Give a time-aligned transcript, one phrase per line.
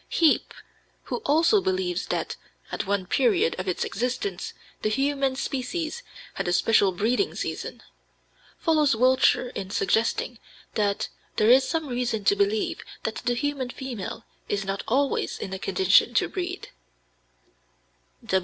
[0.09, 0.55] Heape,
[1.03, 2.35] who also believes that
[2.71, 6.01] "at one period of its existence the human species
[6.33, 7.83] had a special breeding season,"
[8.57, 10.39] follows Wiltshire in suggesting
[10.73, 15.53] that "there is some reason to believe that the human female is not always in
[15.53, 16.69] a condition to breed."